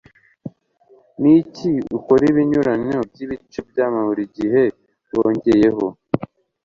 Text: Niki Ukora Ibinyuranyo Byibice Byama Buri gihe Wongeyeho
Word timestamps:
Niki 1.21 1.71
Ukora 1.97 2.23
Ibinyuranyo 2.31 2.97
Byibice 3.09 3.59
Byama 3.69 3.99
Buri 4.07 4.23
gihe 4.35 4.61
Wongeyeho 5.17 5.87